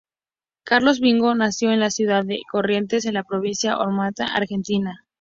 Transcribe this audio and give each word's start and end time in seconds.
Carlos 0.63 0.99
Vignolo 0.99 1.35
nació 1.35 1.67
el 1.69 1.75
en 1.75 1.79
la 1.81 1.91
ciudad 1.91 2.25
de 2.25 2.41
Corrientes, 2.51 3.05
en 3.05 3.13
la 3.13 3.23
provincia 3.23 3.77
homónima, 3.77 4.15
Argentina. 4.33 5.05